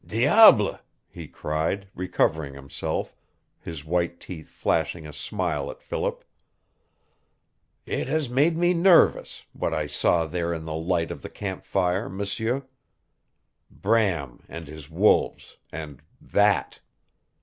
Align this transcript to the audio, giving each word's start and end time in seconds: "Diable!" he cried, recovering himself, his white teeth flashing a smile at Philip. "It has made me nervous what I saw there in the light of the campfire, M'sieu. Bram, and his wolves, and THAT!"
"Diable!" 0.03 0.79
he 1.11 1.27
cried, 1.27 1.87
recovering 1.93 2.55
himself, 2.55 3.15
his 3.59 3.85
white 3.85 4.19
teeth 4.19 4.49
flashing 4.49 5.05
a 5.05 5.13
smile 5.13 5.69
at 5.69 5.79
Philip. 5.83 6.23
"It 7.85 8.07
has 8.07 8.27
made 8.27 8.57
me 8.57 8.73
nervous 8.73 9.43
what 9.53 9.75
I 9.75 9.85
saw 9.85 10.25
there 10.25 10.53
in 10.55 10.65
the 10.65 10.73
light 10.73 11.11
of 11.11 11.21
the 11.21 11.29
campfire, 11.29 12.09
M'sieu. 12.09 12.65
Bram, 13.69 14.43
and 14.49 14.67
his 14.67 14.89
wolves, 14.89 15.57
and 15.71 16.01
THAT!" 16.19 16.79